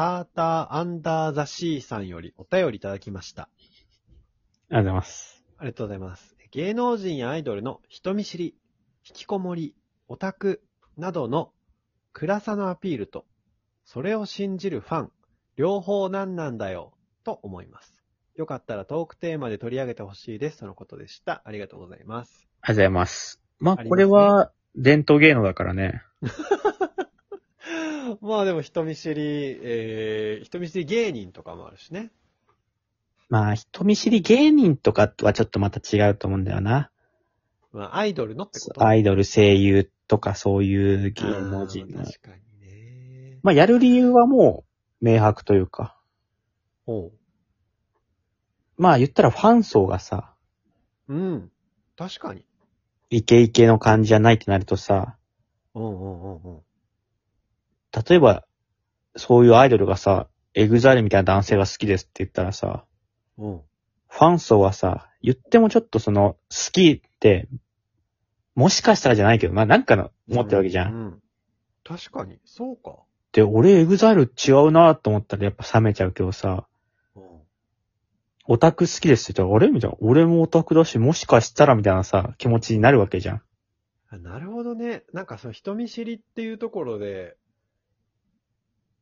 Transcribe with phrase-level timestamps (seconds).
[0.00, 3.50] サーターアンダーザシーさんよりお便りいただきました。
[4.70, 5.44] ありがとうございます。
[5.58, 6.36] ありがとうございます。
[6.52, 8.54] 芸能人やアイドルの人見知り、
[9.06, 9.74] 引きこもり、
[10.08, 10.62] オタク
[10.96, 11.52] などの
[12.14, 13.26] 暗さのアピールと、
[13.84, 15.12] それを信じるファン、
[15.56, 18.02] 両方何なんだよ、と思います。
[18.36, 20.60] よかったらトークテーマで取り上げてほしいです。
[20.60, 21.42] とのことでした。
[21.44, 22.48] ありがとうございます。
[22.62, 23.42] ありがとうございます。
[23.58, 26.00] まあ、ありますねこれは、伝統芸能だからね。
[28.20, 29.22] まあでも人見知り、
[29.62, 32.10] えー、人見知り芸人とかもあるしね。
[33.28, 36.90] まあ、人見知り芸人とかとはちょっとまた違うと思うんだよな。
[37.72, 38.84] まあアイドルのってこと？
[38.84, 42.04] アイドル、声優とかそういう芸能人の。
[42.04, 43.38] 確かにね。
[43.42, 44.64] まあ、やる理由はも
[45.00, 45.96] う、明白というか。
[46.86, 47.12] おう。
[48.76, 50.34] まあ、言ったらファン層がさ、
[51.06, 51.52] うん。
[51.96, 52.44] 確かに。
[53.10, 55.16] イケイケの感じじゃないってなるとさ、
[55.74, 56.60] うんうんうんうん。
[57.92, 58.44] 例えば、
[59.16, 62.84] そういうアイドルがさ、エグザイルみたいな男性が好きですって言ったらさ、
[63.38, 63.60] うん。
[64.08, 67.48] ファン層はさ、言ってもちょっとその、好きって、
[68.54, 70.94] もしかしたらじゃないけど、まあなんかの思ってるわけじゃん。
[70.94, 71.22] ううん。
[71.84, 72.38] 確かに。
[72.44, 72.98] そうか。
[73.32, 76.66] で、俺エグザイル違うなと思ったらやっぱ冷めちゃうけどさ、
[77.14, 77.22] うん。
[78.46, 79.68] オタク好きですって言ったら、あれ？
[79.70, 79.96] みたいな。
[80.00, 83.42] 俺もオタクだし、もしかしたらみたいなさ、気持ちになるわけじゃん。
[84.10, 85.04] あなるほどね。
[85.12, 87.36] なんかその人見知りっていうところで、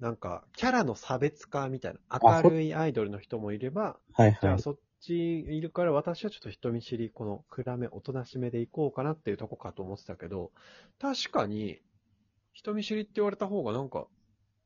[0.00, 2.00] なんか、キャラの差別化みたいな。
[2.08, 4.38] あ明るいアイドルの人もいれば、はいはい。
[4.40, 10.52] じゃあそっちいるから私はちょっと人見知り、この暗め、おとなしめでいこうかなっていうとこかと思ってたけど、
[10.98, 11.80] 確かに、
[12.52, 14.06] 人見知りって言われた方がなんか、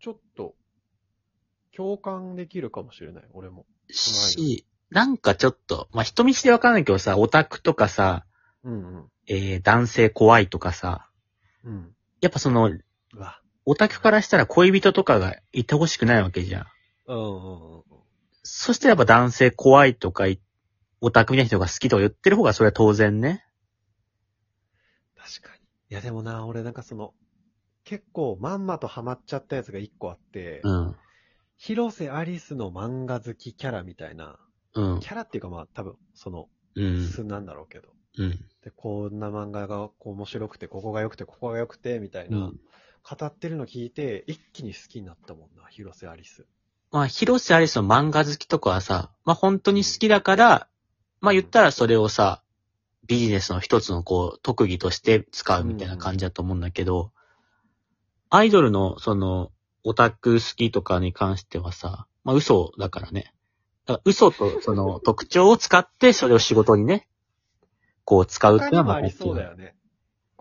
[0.00, 0.54] ちょっと、
[1.76, 3.66] 共感できるかもしれない、俺も。
[3.90, 8.24] し、なんかちょっと、まあ、人見知りわかんないけどさ、オタクとかさ、
[8.62, 9.08] うんうん。
[9.26, 11.10] えー、男性怖いとかさ、
[11.64, 11.94] うん。
[12.20, 12.84] やっぱその、う
[13.16, 13.40] わ。
[13.66, 16.66] オタクからしたら恋人とかがいてほしくないわけじゃん。
[17.06, 17.82] うんうんうんうん。
[18.42, 20.40] そしてやっぱ男性怖いとかい、
[21.00, 23.44] オタクみたいな人が好きとか言ってる方がそれは当然ね。
[25.16, 25.62] 確かに。
[25.90, 27.14] いやでもな、俺なんかその、
[27.84, 30.96] 結構まんまとハマっちゃったやつが一個あって、うん。
[31.56, 34.38] 広瀬アリスの漫画好きキャラみたいな、
[34.74, 35.00] うん。
[35.00, 37.06] キャラっていうかまあ多分、その、うん。
[37.08, 37.88] 素なんだろうけど。
[38.18, 38.30] うん。
[38.62, 42.60] で、こんな漫画がこう面白くて、ここが良くて、ここが良くて、みたいな、うん。
[43.04, 46.46] 語ってるの聞いて、一気に好きになったもんな、広瀬アリス。
[46.90, 50.68] まあ、広瀬アリスの漫画好きとかはさ、まあ本当に好きだから、
[51.20, 52.42] まあ言ったらそれをさ、
[53.06, 57.12] ビジネスの一つのこう、特技として使うみたいな感じだと思うんだけど、
[58.30, 63.34] アイドルのその、オタク好きとかに関してはさ、まあ嘘だからね。
[63.84, 67.06] だから嘘とその特徴を使ってそれを仕事にね、
[68.04, 69.76] こう使うっていうのはまありそうだよね。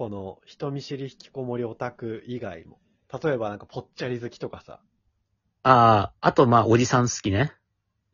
[0.00, 2.78] この、人見知り引きこもりオタク以外も。
[3.22, 4.80] 例えばなんかぽっちゃり好きとかさ。
[5.62, 7.52] ああ、あとまあおじさん好きね。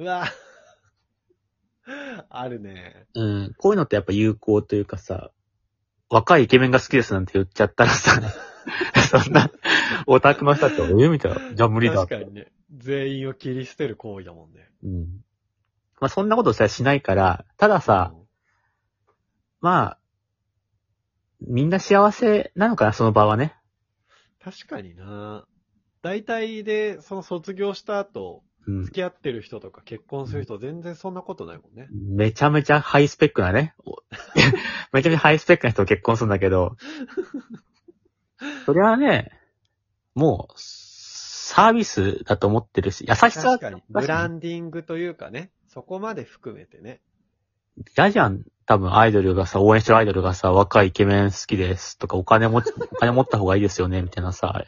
[0.00, 0.24] うわ
[2.28, 3.06] あるね。
[3.14, 3.54] うん。
[3.56, 5.30] こういうのってやっぱ有効というかさ、
[6.10, 8.20] 若いイケメンが好きですなんて言っちゃったらさ、
[9.22, 9.48] そんな、
[10.08, 11.54] オタクの人って、えみたいな。
[11.54, 12.04] じゃあ無理だ。
[12.04, 12.50] 確かにね。
[12.76, 14.68] 全員を切り捨てる行為だもんね。
[14.82, 15.24] うん。
[16.00, 18.26] まあそんなことさ、しないから、たださ、うん
[19.60, 19.98] まあ、
[21.40, 23.54] みんな幸せなのかな、その場はね。
[24.42, 25.46] 確かにな
[26.02, 28.84] 大体で、その卒業した後、うん。
[28.84, 31.88] 付き合ってる人とか結婚する人全然そんなことないもんね。
[31.92, 33.74] めちゃめちゃハイスペックなね。
[33.84, 33.96] お
[34.92, 36.76] めちゃめちゃハイスペックな人と結婚するんだけど、
[38.64, 39.30] それはね、
[40.14, 43.82] もう、サービスだと思ってるし、優しさ確かに。
[43.88, 47.00] ブランディングというかね、そこまで含めてね。
[47.96, 48.42] 嫌じゃん。
[48.66, 54.64] 多分アイドルがさ、応援してるアイドルがさ、若いイケメン好きですとか、お金持ち、お金持った方がいいですよね、みたいなさ。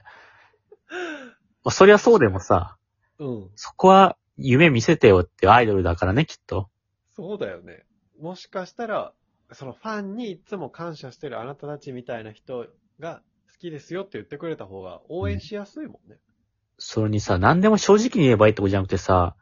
[1.64, 2.76] まあ、そりゃそうでもさ、
[3.18, 3.50] うん。
[3.56, 6.70] そこは夢見せてよってアイドルだからね、きっと。
[7.16, 7.84] そうだよね。
[8.20, 9.12] もしかしたら、
[9.52, 12.66] そのファンにいつも感謝してるあなたたちみたいな人
[13.00, 16.18] が好きですよって言ってくれた方が応援しやすいもんね。
[16.78, 19.34] それにさ、何でも正直に言えばいいってことじゃなくてさ、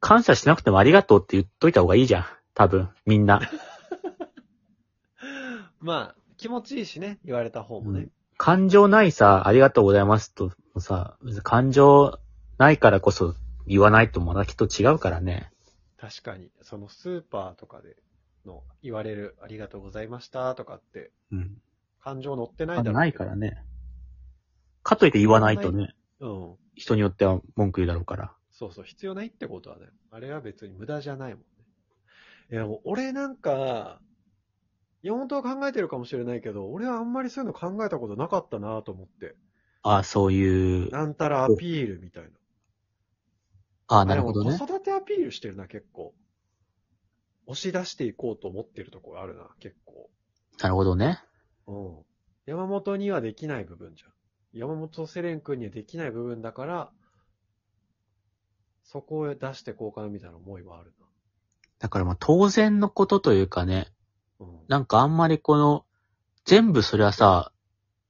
[0.00, 2.24] 感謝しなくてもありがとうって言っといた方がいいじゃん。
[2.54, 3.40] 多分、みんな。
[5.80, 8.08] まあ、気持ちいいしね、言われた方もね。
[8.36, 12.18] 感情ないさ、ありがとうございますとさ、感情
[12.58, 13.34] ないからこそ
[13.66, 15.50] 言わないとまたきっと違うからね。
[15.98, 17.96] 確かに、そのスーパーとかで
[18.44, 21.56] の言われるありがとうございましたとかって、うん。
[22.00, 22.98] 感情乗ってないだろうけど。
[22.98, 23.62] ないからね。
[24.82, 26.54] かといって言わないとね、うん。
[26.74, 28.34] 人によっては文句言うだろうから。
[28.54, 31.46] そうそう、必要ないってことはね、あれは別に無駄じゃないもんね。
[32.52, 34.00] いや、もう俺なんか、
[35.02, 39.34] いや、本当は考えてるかもしれないけど、俺はあんまりそういうの考えたことなかったなと思って。
[39.82, 42.30] あそういう、なんたらアピールみたいな。
[43.88, 44.56] ああ、なるほどね。
[44.56, 46.14] 子育てアピールしてるな、結構。
[47.46, 50.08] 押し出していこうと思ってるところあるな、結構。
[50.60, 51.18] なるほどね。
[51.66, 51.96] うん。
[52.46, 54.12] 山本にはできない部分じゃん。
[54.52, 56.92] 山本セレン君にはできない部分だから、
[58.84, 60.92] そこを出してこうかなみたいな思いはある
[61.80, 63.88] だからまあ当然のことというかね、
[64.40, 64.46] な。
[64.46, 64.58] うん。
[64.68, 65.84] なんかあんまりこの、
[66.46, 67.52] 全部それはさ、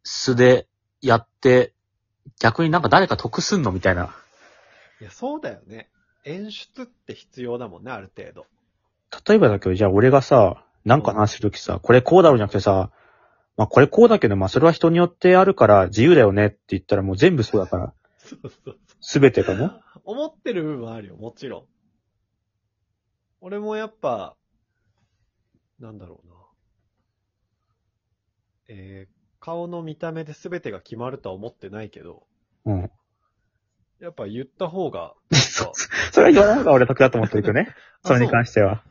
[0.04, 0.68] 素で
[1.00, 1.72] やって、
[2.38, 4.14] 逆になんか誰か得すんのみたいな。
[5.00, 5.90] いや、そうだよね。
[6.24, 8.46] 演出って必要だもんね、ある程度。
[9.28, 12.90] 例えばだけど、じゃあ俺がさ、なんか話するときさ、これこうだろうじゃなくてさ、
[13.56, 18.78] まあこれこうだけど、まあそれは人によってあるから自由だよねって言ったらもう全部そうだから、 そうそうそう。
[19.00, 19.70] すべてがね。
[20.04, 21.66] 思ってる部分はあるよ、もちろん。
[23.40, 24.36] 俺もやっぱ、
[25.78, 26.34] なんだろうな。
[28.68, 32.26] えー、顔の見た目で全てが決まるとは思ってないけど、
[32.64, 32.90] うん。
[34.00, 35.72] やっぱ言った方が、 そ
[36.12, 37.74] それは言わない方が俺得だと思ってるけどね。
[38.02, 38.82] あそれに関しては。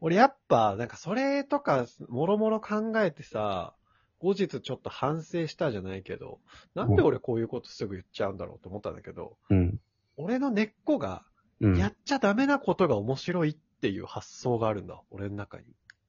[0.00, 3.74] 俺やっぱ、なんかそれとか、もろもろ考えてさ、
[4.18, 6.40] 後日ちょっと反省したじゃないけど、
[6.74, 9.80] なんで俺こういうことすぐ言っちゃうんだろうと思ったんだけど、うん。
[10.16, 11.24] 俺の根っこが、
[11.60, 11.78] うん。
[11.78, 15.64] やっちゃダメなことが面白いっていう発想があるんだ、俺の中に。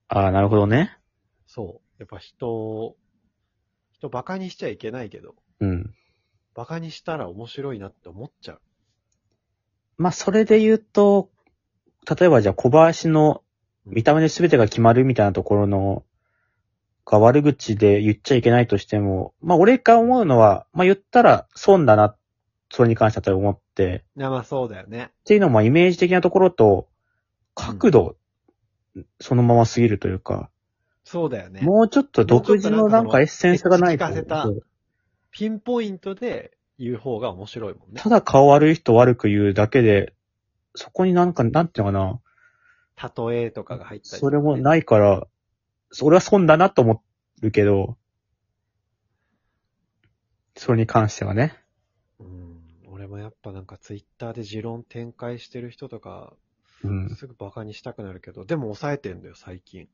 [0.07, 0.97] ああ、なるほどね。
[1.47, 1.99] そう。
[1.99, 2.95] やっぱ人を、
[3.93, 5.93] 人バカにしちゃいけないけど、うん。
[6.53, 8.61] バカにしたら面白いなって思っちゃう。
[9.97, 11.29] まあそれで言うと、
[12.19, 13.43] 例えばじゃあ小林の
[13.85, 16.03] 見た目で全てが決まるみたいなところの、
[17.05, 22.15] が悪口で言っちゃいけないとしても、まあ俺が思うのは、まあ言ったら損だな、
[22.69, 25.09] それに関しては思って、いや、まあそうだよね。
[25.11, 26.87] っていうのもイメージ的なところと、
[27.53, 28.17] 角度、
[29.21, 30.49] そのまますぎるというか、
[31.03, 31.61] そうだよね。
[31.61, 34.05] もうちょっと独自のなんかエッセンスがないと
[35.31, 38.09] ピンポイントで言う方が面白いもんねた。
[38.09, 40.13] だ顔悪い人悪く言うだけで、
[40.73, 42.21] そこになんか、なんていうのか
[43.19, 45.27] な、例えとかが入ったり、それもないから、
[45.91, 47.03] それは損だなと思
[47.43, 47.97] うけど、
[50.57, 51.64] それに関してはね。
[53.19, 56.33] やっぱなんかツイッターで持論展開してる人とか、
[56.83, 57.09] うん。
[57.15, 59.87] すぐバカにしたくなるけど、でも抑えてんだよ、最近。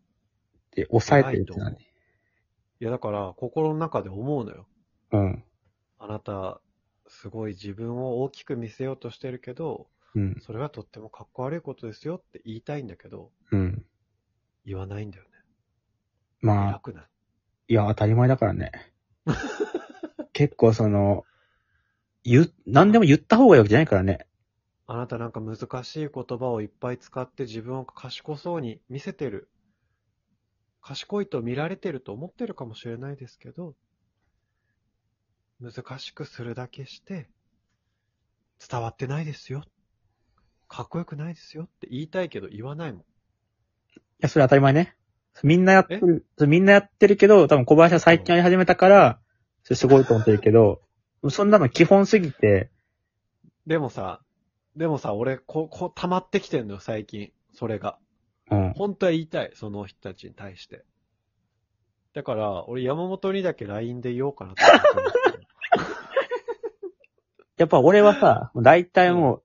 [0.76, 1.78] で、抑えてるって何い
[2.80, 4.68] や、だから、心の中で思うのよ。
[5.12, 5.44] うん。
[6.00, 6.62] あなた、
[7.08, 10.42] すごい自分を大きく見せようとしてるけど、うん。
[10.42, 13.86] それはとってもかっこ悪いことですよって言いたいんだけど、うん。
[14.66, 15.30] 言わないんだよね。
[16.42, 17.06] まあ、偉くない？
[17.68, 18.72] いや、当たり前だからね。
[20.34, 21.26] 結構その、
[22.24, 24.28] 言う、何でも言った方がいいわけじゃないからね。
[24.88, 29.50] あなたなんか難しい言葉をいっぱい使って自分を賢そうに見せてる。
[30.82, 33.76] 賢いと見られてると思ってるかもしれないですけど、
[35.62, 37.30] 難しくするだけして、
[38.70, 39.64] 伝わってないですよ。
[40.68, 43.02] かっこよくないですよって言いたいけど言わないもん。
[43.02, 43.04] い
[44.20, 44.96] や、それ当たり前ね。
[45.44, 49.20] みんなやってる、みんなやってるけど、多分小林は最近やり始めたから、
[49.64, 50.82] それすごいと思ってるけど、
[51.30, 52.70] そんなの基本すぎて、
[53.68, 54.22] でもさ、
[54.76, 57.32] でもさ、俺、こう、こう、溜まってきてんのよ、最近。
[57.54, 57.98] それが。
[58.50, 58.74] うん。
[58.74, 60.86] 本当は言いたい、その人たちに対して。
[62.14, 64.64] だから、俺山本にだけ LINE で言おうかなと
[65.00, 65.48] 思ってる。
[67.58, 69.44] やっぱ俺はさ、大体もう、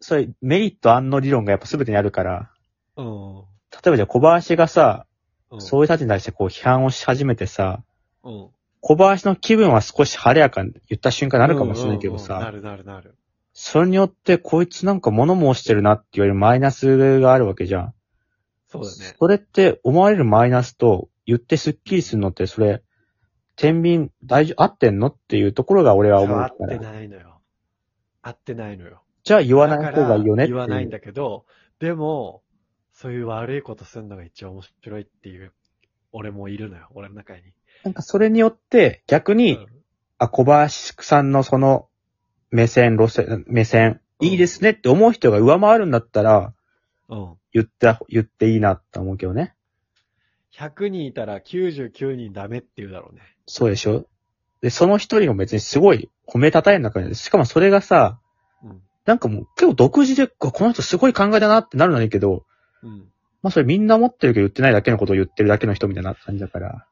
[0.00, 2.50] そういうメリット案の理論がやっぱ全てにあるから、
[2.96, 3.44] うん。
[3.72, 5.06] 例えばじゃあ小林がさ、
[5.50, 5.60] うん。
[5.60, 7.82] そういう人たちに対してこう批判をし始めてさ、
[8.22, 8.50] うん。
[8.80, 13.16] 小林の気分は少し晴れやかに言った瞬間になるかもしれないけどさ、うんうんうんなるなるなる。
[13.52, 17.94] それによってこいつなんか物申してるなって言われるマイナスがあるわけじゃん。
[18.68, 19.16] そうだね。
[19.18, 22.82] それって思われるマイナスと言ってスッキリするのってそれ、
[23.56, 26.78] 天秤大丈夫、合ってんのっていうところが俺は思う合って。
[26.78, 27.40] ないのよ。
[28.22, 29.02] 合ってないのよ。
[29.24, 30.52] じゃあ言わない方がいいよねって。
[30.52, 31.44] 言わないんだけど、
[31.80, 32.42] でも、
[32.92, 35.52] そういう悪いことするのが一番面白いっていう、
[36.12, 37.42] 俺もいるのよ、俺の中に。
[37.84, 39.66] なんかそれによって逆に、うん
[40.20, 41.86] あ、小林さんのその
[42.50, 46.54] 目線、路線、目線、いいですねって思う人が上回るんだったら、
[47.08, 47.34] うん。
[47.52, 49.54] 言って、言っていいなって思うけどね。
[50.56, 53.22] 100人いたら99人ダメって言うだろうね。
[53.46, 54.06] そうでしょ？
[54.60, 58.18] で、その一人が別にすごい褒めたたえる中で、しかもそれがさ、
[58.64, 58.82] うん。
[59.06, 62.44] なんかもう結構独自で、この人すごい考えだなってなるのはいいけど、
[62.82, 63.08] うん。
[63.40, 66.86] まあそれみんな思ってるけど言ってないだけのことを言ってるだけの人みたいな感じだから。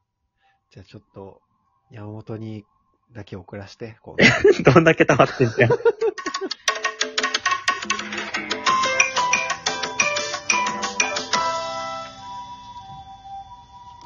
[0.77, 1.41] じゃあちょっと、
[1.89, 2.63] 山本に
[3.11, 4.21] だけ送らして、こう。
[4.61, 5.71] どんだけ溜まってんじゃん。